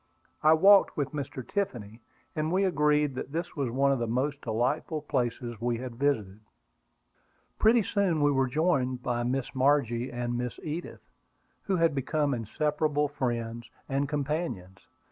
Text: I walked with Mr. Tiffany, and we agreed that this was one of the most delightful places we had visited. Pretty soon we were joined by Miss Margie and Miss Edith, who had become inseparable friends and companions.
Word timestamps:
I 0.41 0.53
walked 0.53 0.97
with 0.97 1.11
Mr. 1.11 1.47
Tiffany, 1.47 2.01
and 2.35 2.51
we 2.51 2.63
agreed 2.63 3.13
that 3.13 3.31
this 3.33 3.55
was 3.55 3.69
one 3.69 3.91
of 3.91 3.99
the 3.99 4.07
most 4.07 4.41
delightful 4.41 5.03
places 5.03 5.61
we 5.61 5.77
had 5.77 5.95
visited. 5.97 6.39
Pretty 7.59 7.83
soon 7.83 8.23
we 8.23 8.31
were 8.31 8.47
joined 8.47 9.03
by 9.03 9.21
Miss 9.21 9.53
Margie 9.53 10.09
and 10.11 10.35
Miss 10.35 10.59
Edith, 10.63 11.07
who 11.65 11.75
had 11.75 11.93
become 11.93 12.33
inseparable 12.33 13.09
friends 13.09 13.69
and 13.87 14.09
companions. 14.09 14.87